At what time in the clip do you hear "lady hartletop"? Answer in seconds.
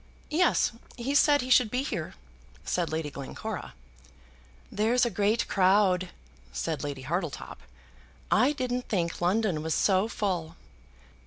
6.83-7.61